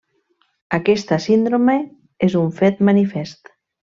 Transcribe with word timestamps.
Aquesta 0.77 1.19
síndrome 1.25 1.75
és 2.31 2.39
un 2.41 2.51
fet 2.61 2.83
manifest. 2.91 3.55